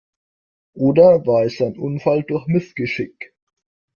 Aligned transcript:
Oder 0.73 1.27
war 1.27 1.43
es 1.43 1.61
ein 1.61 1.77
Unfall 1.77 2.23
durch 2.23 2.47
Missgeschick? 2.47 3.35